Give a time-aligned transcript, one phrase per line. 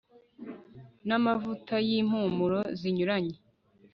[1.07, 3.35] n'amavuta y'impumuro zinyuranye